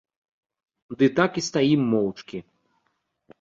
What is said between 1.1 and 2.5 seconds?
так і стаім моўчкі.